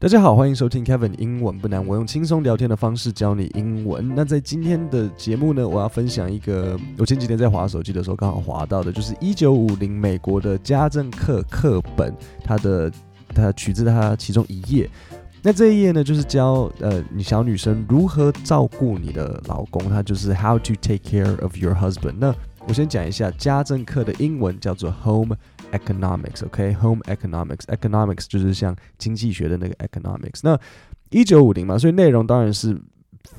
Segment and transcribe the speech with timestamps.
[0.00, 4.14] 大家好，欢迎收听 Kevin 英文不难，我用轻松聊天的方式教你英文。
[4.14, 12.14] 那在今天的节目呢，我要分享一个我前几天在滑手机的时候刚好滑到的，就是一九五零美国的家政课课本，
[12.44, 12.88] 它的
[13.34, 14.88] 它取自它其中一页。
[15.42, 22.14] 那这一页呢，就是教呃你小女生如何照顾你的老公，它就是 How to take care of your husband。
[22.20, 22.32] 那
[22.68, 25.36] 我先讲一下家政课的英文叫做 Home。
[25.71, 30.39] Economics，OK，Home Economics，Economics 就是像经济学的那个 Economics。
[30.43, 30.59] 那
[31.09, 32.79] 一九五零嘛，所以内容当然是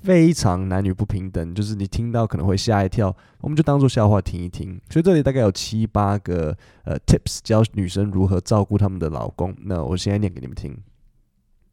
[0.02, 4.80] 非常男女不平等，就是你听到可能会吓一跳，我们就当做笑话听一听。
[4.88, 9.54] 所以这里大概有七八个呃 Tips，教女生如何照顾他们的老公。
[9.62, 10.76] 那我现在念给你们听。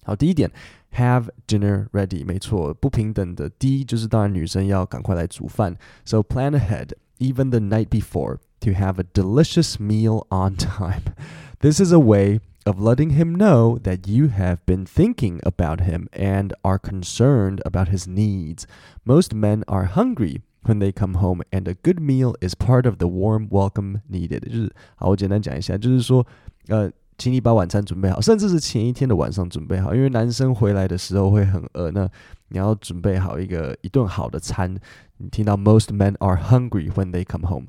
[0.03, 0.51] 好，第一点，
[0.95, 8.37] Have dinner ready，没错，不平等的第一就是当然女生要赶快来煮饭，So plan ahead, even the night before.
[8.65, 11.15] to have a delicious meal on time.
[11.59, 16.07] This is a way of letting him know that you have been thinking about him
[16.13, 18.67] and are concerned about his needs.
[19.03, 22.99] Most men are hungry when they come home, and a good meal is part of
[22.99, 24.41] the warm welcome needed.
[24.47, 26.23] 就是好，我简单讲一下，就是说，
[26.67, 32.07] 呃，请你把晚餐准备好，甚至是前一天的晚上准备好，因为男生回来的时候会很饿，那
[32.49, 34.77] 你要准备好一个一顿好的餐。
[35.17, 37.67] 你听到 Most men are hungry when they come home。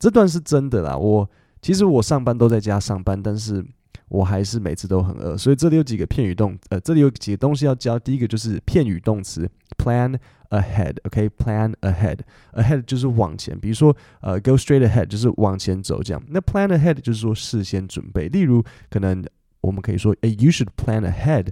[0.00, 1.30] 这段是真的啦，我
[1.62, 3.62] 其实我上班都在家上班，但是
[4.08, 7.98] 我还是每次都很饿，所以这里有几个片语动，呃，这里有几个东西要教。
[7.98, 16.22] 第一个就是片语动词，plan ahead，OK，plan ahead，ahead 就是往前，比如说呃，go straight ahead 就是往前走这样。
[16.28, 19.22] 那 plan ahead 就是说事先准备，例如可能
[19.60, 21.48] 我们可以说，诶，you should plan ahead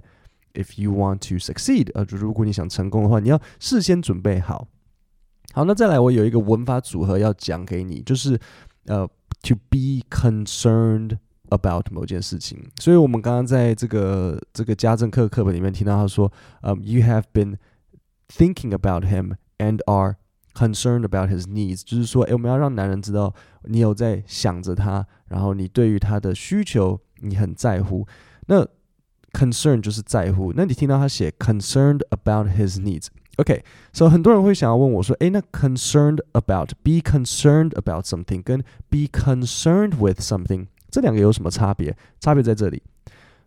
[0.55, 4.67] if you want to succeed，呃，就如果你想成功的话，你要事先准备好。
[5.58, 8.38] 好，那再来，我有一个文法组合要讲给你，就是
[8.86, 9.06] 呃，
[9.42, 11.18] to be concerned
[11.50, 12.58] about 某件事情。
[12.80, 17.56] 所以我们刚刚在这个这个家政课课本里面听到他说，嗯，you have been
[18.28, 20.16] thinking about him and are
[20.54, 23.32] concerned about his needs，就是说，诶，我们要让男人知道
[23.62, 28.06] 你有在想着他，然后你对于他的需求你很在乎。
[28.46, 28.66] 那
[29.32, 30.52] concern 就是在乎。
[30.56, 33.06] 那你听到他写 concerned about his needs。
[33.39, 33.63] OK，
[33.93, 41.95] 所以很多人会想要问我说：“诶，那 concerned about, be concerned about something 跟 be concerned with something 这两个有什么差别？
[42.19, 42.83] 差别在这里。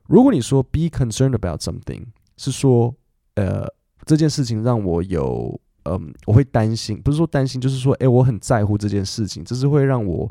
[0.06, 2.06] 如果你说 be concerned about something
[2.38, 2.94] 是说，
[3.34, 3.66] 呃，
[4.06, 10.30] 这件事情让我有，嗯，我会担心，不是说担心，就是说，诶，我很在乎这件事情，这是会让我，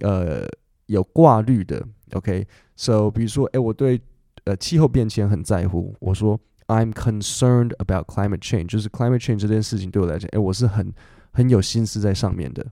[0.00, 0.46] 呃，
[0.86, 1.82] 有挂虑的。
[2.12, 3.98] OK，so 比如说，诶，我对，
[4.44, 6.38] 呃，气候变迁很在乎，我说。
[6.68, 10.92] I'm concerned about climate change，就是 climate change 这件事情对我来讲，诶，我是很
[11.32, 12.66] 很有心思在上面的。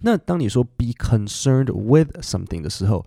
[0.00, 3.06] 那当你说 be concerned with something 的时候，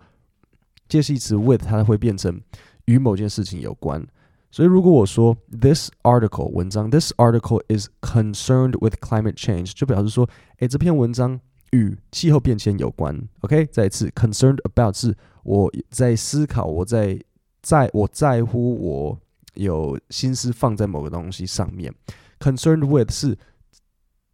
[0.88, 2.40] 介系词 with 它会变成
[2.86, 4.04] 与某件事情有关。
[4.50, 10.26] 所以如果我说 this article 文章，this article is concerned with climate change，就表示说，
[10.60, 11.38] 诶，这篇文章
[11.72, 13.28] 与气候变迁有关。
[13.42, 17.20] OK，再一次，concerned about 是我在思考，我在
[17.60, 19.20] 在我在乎我。
[19.54, 21.92] 有心思放在某个东西上面
[22.38, 23.36] ，concerned with 是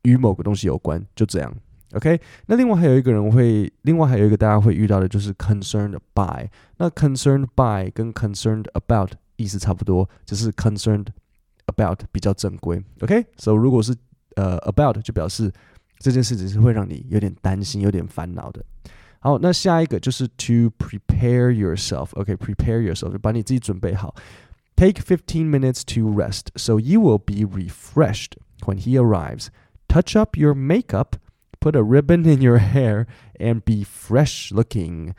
[0.02, 1.54] 与某个东西有关，就这样
[1.92, 2.20] ，OK。
[2.46, 6.48] 那另外还有一个人会，另外还有一个大家会遇到的就是 concerned by。
[6.76, 11.06] 那 concerned by 跟 concerned about 意思差不多，只是 concerned
[11.66, 13.26] about 比较正规，OK。
[13.36, 13.94] 所以如果是
[14.36, 15.52] 呃 about 就表示
[15.98, 18.64] 这件事情是会让你有点担心、有点烦恼的。
[19.18, 24.14] 好，那下一个就是 to prepare yourself，OK，prepare yourself 就把你自己准备好。
[24.75, 29.51] Take 15 minutes to rest so you will be refreshed when he arrives.
[29.87, 31.17] Touch up your makeup,
[31.59, 33.05] put a ribbon in your hair,
[33.39, 35.13] and be fresh looking.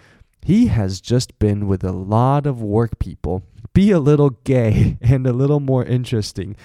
[0.44, 3.42] He has just been with a lot of work people.
[3.72, 6.56] Be a little gay and a little more interesting.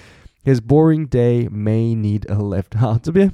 [0.42, 2.76] His boring day may need a lift.
[2.76, 3.30] 好，这边，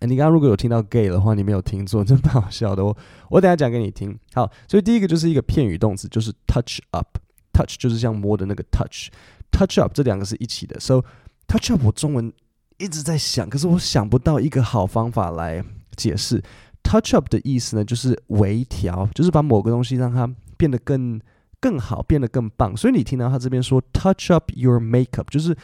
[0.00, 2.84] 你刚刚如果有听到 gay 的话，你没有听错，真蛮好笑的。
[2.84, 2.96] 我
[3.28, 4.18] 我等下讲给你听。
[4.32, 7.18] 好，所以第一个就是一个片语动词，就是 touch up。
[7.53, 11.03] Touch 就是像摸的那个 touch，touch up 这两个是一起的，so
[11.47, 12.33] touch up 我中文
[12.77, 15.63] 一直在想，可是我想不到一个好方法来
[15.95, 16.43] 解释。
[16.81, 21.21] touch up 的意思呢，就是微调，就是把某个东西让它变得更
[21.61, 22.75] 更好，变得更棒。
[22.75, 25.55] 所以你听到他这边说 touch up your makeup，就是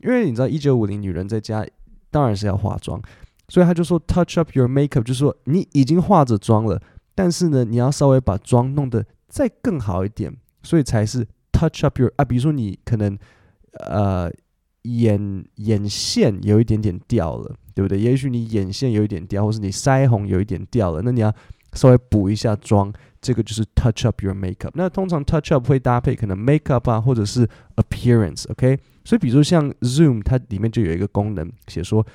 [0.00, 1.66] 因为你知道一九五零女人在家
[2.10, 3.00] 当然是要化妆，
[3.48, 6.82] 所以他就说 touch up your makeup，就是说你已经化着妆了，
[7.14, 11.26] 但是呢，你要稍微把妆弄得再更好一点，所以才是。
[11.58, 13.16] Touch up your 啊，比如说你可能
[13.88, 14.30] 呃
[14.82, 17.98] 眼眼线有一点点掉了，对不对？
[17.98, 21.34] 也许你眼线有一点掉，或是你腮红有一点掉了，那你要
[21.72, 22.92] 稍微补一下妆，
[23.22, 24.70] 这个就是 touch up your makeup。
[24.74, 28.78] 那通常 touch up 会搭配可能 makeup 啊，或者是 appearance，OK？
[29.04, 32.06] 所以比如说像 Zoom，它里面就有一个功能写说，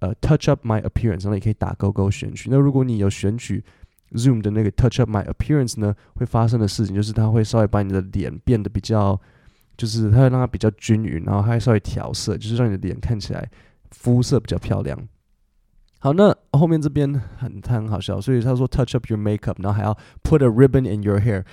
[0.00, 2.50] 呃，touch up my appearance，然后你可以打勾勾选取。
[2.50, 3.64] 那如果你有选取
[4.12, 9.20] Zoom 的那个 touch up my appearance 呢，会发生的事情就是它会稍微把你的脸变得比较，
[9.76, 13.48] 就是它会让它比较均匀，然后它会稍微调色，就是让你的脸看起来
[13.90, 14.98] 肤色比较漂亮。
[15.98, 21.44] 好，那后面这边很它很好笑，所以他说 touch up your makeup，然后还要 put a ribbon in your hair。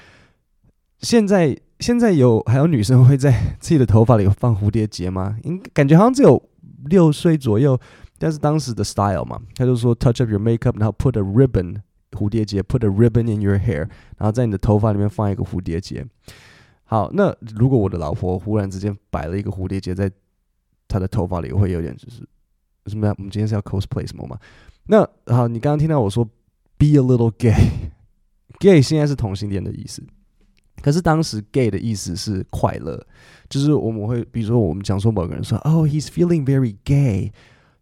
[1.00, 5.38] 现在现在有还有女生会在自己的头发里放蝴蝶结吗？
[5.44, 6.50] 应感觉好像只有
[6.86, 7.80] 六岁左右，
[8.20, 11.78] 但是当时的 style 嘛，他就说 touch up your makeup，然后 put a ribbon
[12.12, 13.88] 蝴蝶结，put a ribbon in your hair，
[14.18, 16.06] 然后在你的头发里面放一个蝴蝶结。
[16.84, 20.12] 好，那如果我的老婆忽然之间摆了一个蝴蝶结在
[20.88, 22.28] 她的头发里，我会有点就是。
[22.88, 23.14] 什么呀？
[23.20, 24.36] 我们今天是要 cosplay 什么吗？
[24.88, 26.26] 那好，你刚刚听到我说
[26.80, 30.04] be a little gay，gay 现在是同性恋的意思，
[30.82, 33.00] 可是当时 gay 的意思是快乐，
[33.48, 37.32] 就是我们会比如说我们讲说某个人说，oh，he's feeling very gay，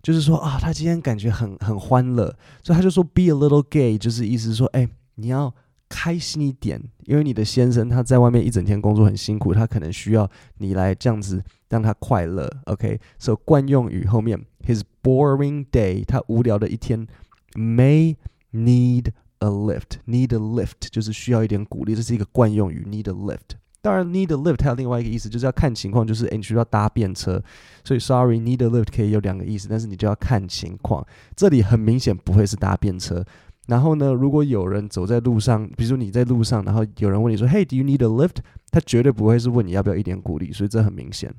[0.01, 5.53] 就是说啊，他今天感觉很很欢乐，所以他就说 be a little gay，就是意思是说，哎，你要。
[5.91, 10.29] 开心一点，因为你的先生他在外面一整天工作很辛苦，他可能需要
[10.59, 12.47] 你来这样子让他快乐。
[12.65, 17.07] OK，so、惯用语后面，his boring day，他无聊的一天
[17.55, 18.15] ，may
[18.53, 19.07] need
[19.39, 23.57] a lift，need a lift 就是需要一点鼓励，这是一个惯用语，need a lift。
[23.80, 27.42] 当然，need a lift 还有另外一个意思，就是要看情况，就是诶，你需要搭便车，
[27.84, 31.06] 所以 sorry，need a lift 可以有两个意思，但是你就要看情况。
[31.36, 33.24] 这里很明显不会是搭便车。
[33.66, 38.36] 然后呢，如果有人走在路上，比如说你在路上，然后有人问你说：“Hey，do you need a lift？”
[38.70, 41.32] 他绝对不会是问你要不要一点鼓励，所以这很明显。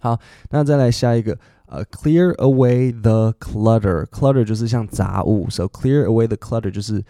[0.00, 0.18] 好，
[0.50, 7.02] 那再来下一个，呃，clear away the clutter。clutter 就是像杂物，so clear away the clutter 就是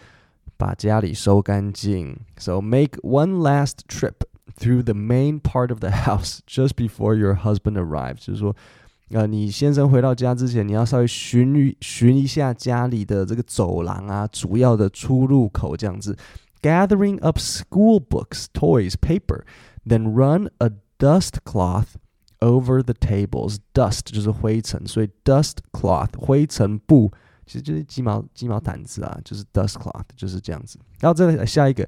[0.55, 2.15] 把家里收干净。
[2.37, 4.13] So make one last trip
[4.57, 8.55] through the main part of the house just before your husband arrives，就是说。
[9.09, 16.17] 呃，你先生回到家之前，你要稍微巡一巡一下家里的这个走廊啊，主要的出入口这样子。
[16.63, 19.43] Gathering up school books, toys, paper,
[19.85, 21.89] then run a dust cloth
[22.39, 23.57] over the tables.
[23.75, 27.11] Dust 就是灰尘，所以 dust cloth 灰尘布
[27.45, 30.79] 其实就是鸡毛鸡毛掸子啊，就是 dust cloth 就是这样子。
[31.01, 31.87] 然后再来下一个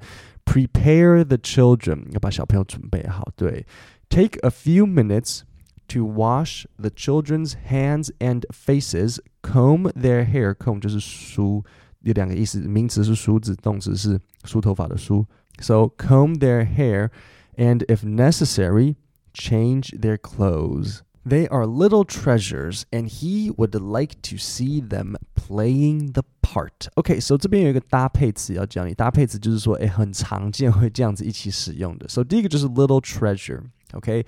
[0.50, 3.32] ，prepare the children 要把小朋友准备好。
[3.36, 3.66] 对，
[4.10, 10.56] take a few minutes。To wash the children's hands and faces, comb their hair.
[10.56, 11.64] Comb 就是梳，
[12.00, 15.28] 有两个意思，名词是梳子，动词是梳头发的梳。
[15.60, 17.12] So comb their hair,
[17.56, 18.96] and if necessary,
[19.32, 21.02] change their clothes.
[21.30, 26.88] They are little treasures, and he would like to see them playing the part.
[26.96, 32.08] OK, so 这边有一个搭配词要教你，搭配词就是说，诶，很常见会这样子一起使用的。
[32.08, 33.62] So 第一个就是 little treasure.
[33.94, 34.26] OK。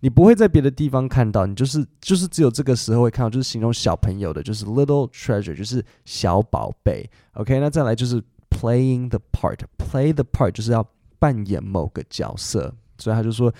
[0.00, 7.08] 你不会在别的地方看到，你就是就是只有这个时候会看到，就是形容小朋友的，就是 little treasure，就是小宝贝。
[7.32, 10.86] OK，那再来就是 playing the part，play the part 就是要
[11.18, 13.52] 扮演某个角色，所以他就说，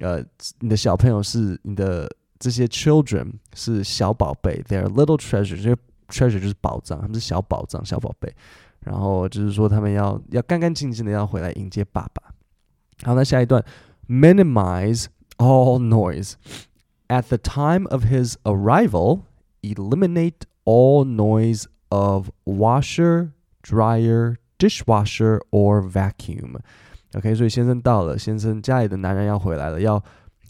[0.00, 0.22] 呃，
[0.60, 5.76] 你的小朋友是你的 这些 children 是小宝贝，they are little treasure，这些
[6.08, 8.32] treasure 就是宝藏，他们是小宝藏、小宝贝。
[8.80, 12.22] 然后就是说他们要要干干净净的要回来迎接爸爸。
[13.02, 13.64] 好，那下一段
[14.08, 16.36] minimize。all noise.
[17.08, 19.24] At the time of his arrival,
[19.62, 23.32] eliminate all noise of washer,
[23.62, 26.58] dryer, dishwasher or vacuum.
[27.14, 30.02] OK，所以先生到了，先生家里的男人要回来了，要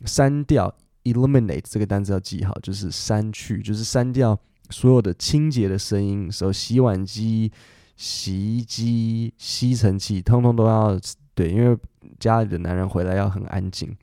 [0.04, 4.38] 删掉 eliminate 这个单词要记好，就是删去，就是删掉
[4.70, 7.50] 所有的清洁的声音，所以洗碗机、
[7.96, 10.99] 洗衣机、吸尘器，通通都要
[11.34, 11.76] 对，因为
[12.18, 13.96] 家里的男人回来要很安静。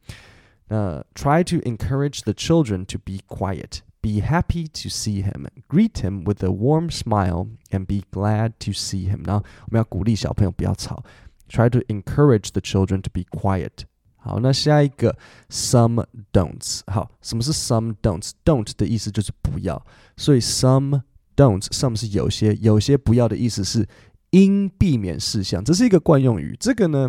[0.70, 3.80] Uh, try to encourage the children to be quiet.
[4.02, 5.48] Be happy to see him.
[5.70, 9.24] Greet him with a warm smile and be glad to see him.
[9.26, 11.04] 然后我们要鼓励小朋友不要吵。
[11.50, 13.86] Try to encourage the children to be quiet.
[14.23, 15.17] 好，那下一个
[15.51, 16.81] some don'ts。
[16.87, 19.85] 好，什么是 some don'ts？don't 的意思就是不要，
[20.17, 21.03] 所以 some
[21.37, 23.87] don'ts，some 是有些，有些不要的意思是
[24.31, 26.57] 应避免事项，这是一个惯用语。
[26.61, 27.09] 这个呢，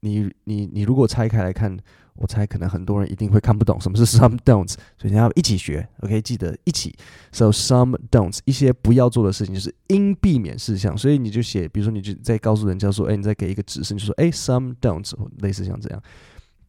[0.00, 1.78] 你你你如果拆开来看。
[2.16, 6.20] 我猜可能很多人一定会看不懂什么是 some don'ts，所以你要一起学，OK？
[6.20, 6.94] 记得一起。
[7.32, 16.02] So some don'ts，一些不要做的事情就是应避免事项，所以你就写，比如说你就在告诉人家说，哎，你再给一个指示，你就说，哎，some don'ts，类似像这样。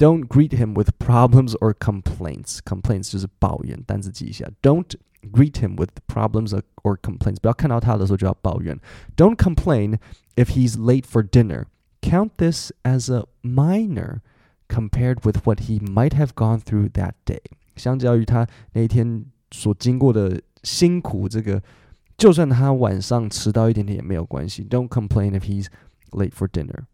[0.00, 2.58] Don't greet him with problems or complaints.
[2.64, 4.46] Complaints 就是抱怨，单词记一下。
[4.60, 4.94] Don't
[5.32, 6.50] greet him with problems
[6.82, 7.40] or complaints.
[7.40, 8.78] 不要看到他的时候就要抱怨。
[9.16, 9.98] Don't complain
[10.34, 11.64] if he's late for dinner.
[12.02, 14.20] Count this as a minor
[14.68, 17.40] compared with what he might have gone through that day.
[17.76, 21.62] 相较于他那一天所经过的辛苦，这个
[22.18, 24.64] 就算他晚上迟到一点点也没有关系。
[24.64, 25.66] Don't complain if he's
[26.10, 26.84] late for dinner.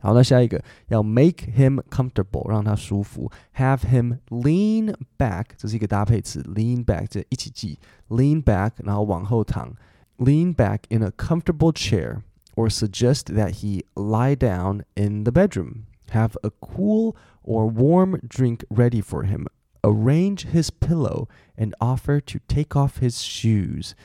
[0.00, 9.74] 好，那下一个要 make him comfortable，让他舒服；have him lean back，这是一个搭配词，lean back 这一起记，lean back，然后往后躺，
[10.18, 15.86] lean back in a comfortable chair。Or suggest that he lie down in the bedroom.
[16.10, 19.48] Have a cool or warm drink ready for him.
[19.82, 21.26] Arrange his pillow
[21.58, 23.96] and offer to take off his shoes.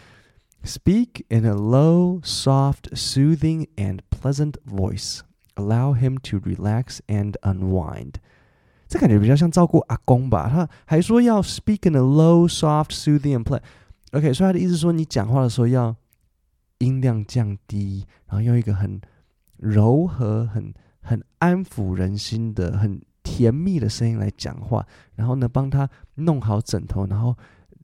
[0.63, 5.21] Speak in a low, soft, soothing, and pleasant voice.
[5.56, 8.14] Allow him to relax and unwind.
[8.88, 10.48] 这感觉比较像照顾阿公吧？
[10.48, 13.62] 他还说要 speak in a low, soft, soothing and pleasant.
[14.10, 15.94] OK，所以他的意思说，你讲话的时候要
[16.78, 19.00] 音量降低，然后用一个很
[19.58, 24.84] 柔和、很很安抚人心的、很甜蜜的声音来讲话。
[25.14, 27.36] 然后呢，帮他弄好枕头，然后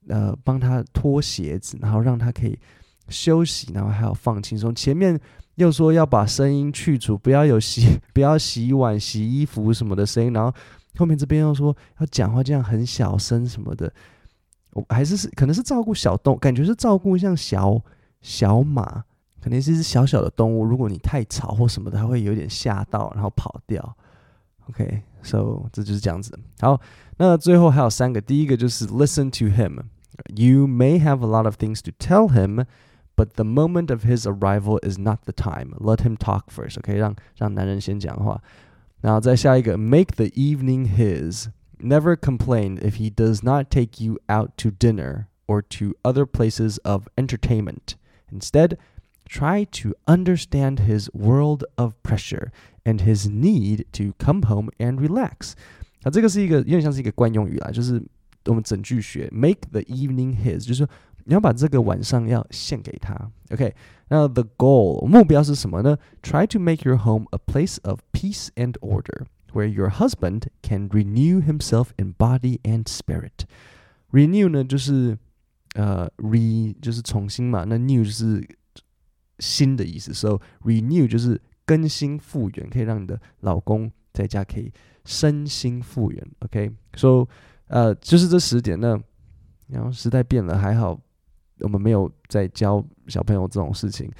[0.09, 2.59] 呃，帮他脱鞋子，然后让他可以
[3.07, 4.75] 休息，然后还要放轻松。
[4.75, 5.17] 前面。
[5.61, 10.33] 又说要把声音去除，不要有洗， 不要洗碗、洗衣服什么的声音。
[10.33, 10.51] 然后
[10.97, 13.93] 后面这边又说要讲话这样很小声什么的，
[14.73, 17.79] 我还是是可能是照顾小动，感觉是照顾像小
[18.21, 19.03] 小马，
[19.39, 20.65] 肯定是一只小小的动物。
[20.65, 23.95] 如果你太吵或什么的，它会有点吓到，然后跑掉。
[24.69, 26.37] OK，so、这就是这样子。
[26.59, 26.79] 好，
[27.17, 29.79] 那最后还有三个，第一个就是 listen to him。
[30.35, 32.65] You may have a lot of things to tell him。
[33.16, 35.74] But the moment of his arrival is not the time.
[35.78, 36.76] Let him talk first.
[36.76, 38.42] OK，让让男人先讲话，
[39.00, 41.46] 然后再下一个，make the evening his.
[41.78, 46.76] Never complain if he does not take you out to dinner or to other places
[46.84, 47.94] of entertainment.
[48.30, 48.76] Instead,
[49.26, 52.50] try to understand his world of pressure
[52.84, 55.54] and his need to come home and relax.
[56.02, 58.02] 那这个是一个有点像是一个惯用语啦，就是
[58.44, 60.88] 我们整句学 make the evening his，就是说。
[61.24, 63.14] 你要把这个晚上要献给他，
[63.50, 63.74] OK？
[64.08, 65.98] 那 the goal 目标是什么呢？
[66.22, 71.42] Try to make your home a place of peace and order, where your husband can renew
[71.42, 73.44] himself in body and spirit.
[74.12, 75.18] Renew 呢就是
[75.74, 78.48] 呃 re 就是重新嘛，那 new 就是
[79.40, 84.72] 新的意思，so renew 就是更新复原，可以让你的老公在家可以
[85.04, 87.26] 身心复原，OK？So
[87.66, 88.96] 呃就是这十点呢，
[89.66, 91.00] 然后时代变了，还好。
[91.61, 94.11] 我们没有在教小朋友这种事情，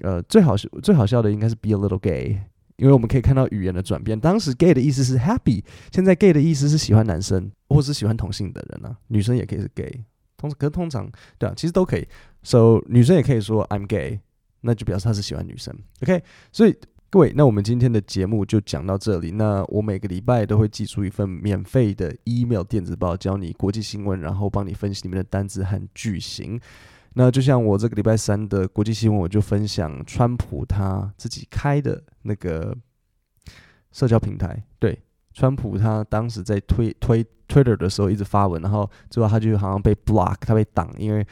[0.00, 2.40] 呃，最好是最好笑的应该是 be a little gay，
[2.76, 4.18] 因为我们可以看到语言的转变。
[4.18, 5.62] 当时 gay 的意思是 happy，
[5.92, 10.04] 现在 gay 的意思是喜欢男生或是喜欢同性的人啊，女生也可以是 gay，
[10.36, 12.06] 通可是通常对啊，其实都可以。
[12.42, 14.20] So 女生也可以说 I'm gay，
[14.60, 15.76] 那就表示她是喜欢女生。
[16.02, 16.22] OK，
[16.52, 16.76] 所以。
[17.14, 19.30] 各位，那我们今天的节目就讲到这里。
[19.30, 26.60] 那我每个礼拜都会寄出一份免费的 email 电子报，教你国际新闻，然后帮你分析里面的单字和句型。
[27.12, 32.76] 那就像我这个礼拜三的国际新闻，我就分享川普他自己开的那个
[33.92, 34.60] 社交平台。
[34.80, 35.00] 对，
[35.32, 41.24] 川普他当时在推推 Twitter 的时候一直发文，然后最后他就好像被 block，他被挡，因为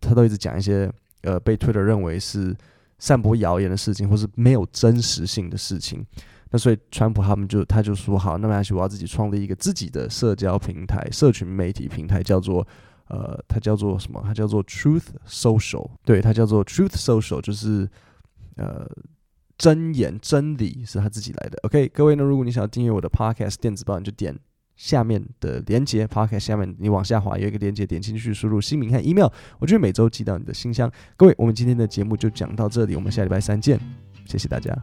[0.00, 2.52] 他都一直讲一些呃被 Twitter 认为是。
[3.00, 6.06] 散播谣言的事情，或是没有真实性的事情，
[6.50, 12.64] 那所以川普他们就他就说好，那么还是我要自己创立一个自己的社交平台、社群媒体平台，叫做
[13.08, 14.22] 呃，它叫做什么？
[14.24, 17.88] 它叫做 Truth Social，对，它叫做 Truth Social，就是
[18.56, 18.88] 呃，
[19.58, 21.58] 真言真理是他自己来的。
[21.62, 24.38] OK，各位呢，如果你想要订阅我的 Podcast 电子报，你就点。
[24.80, 30.90] 下面的连接 p o c k e t 下面你往下滑有一个连接，点进去输入姓名和 email，我就会每周寄到你的信箱。
[31.18, 33.78] 各位，我们今天的节目就讲到这里，我们下礼拜三见，
[34.24, 34.74] 谢谢大家。